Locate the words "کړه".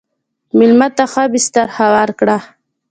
2.19-2.37